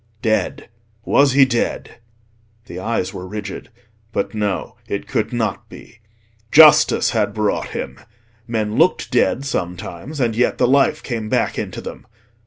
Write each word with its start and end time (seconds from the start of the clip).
Dead—was 0.23 1.33
he 1.33 1.45
dead? 1.45 1.97
The 2.65 2.79
eyes 2.79 3.13
were 3.13 3.27
rigid. 3.27 3.69
But 4.11 4.33
no, 4.33 4.77
it 4.87 5.07
could 5.07 5.31
not 5.31 5.69
be—Justice 5.69 7.11
had 7.11 7.35
brought 7.35 7.67
him. 7.67 7.99
Men 8.47 8.79
looked 8.79 9.11
dead 9.11 9.45
sometimes, 9.45 10.19
and 10.19 10.35
yet 10.35 10.57
the 10.57 10.65
life 10.67 11.03
came 11.03 11.29
back 11.29 11.59
into 11.59 11.81
them. 11.81 12.07